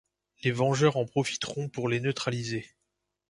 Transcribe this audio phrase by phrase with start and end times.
[0.41, 2.65] Les vengeurs en profiteront pour les neutraliser.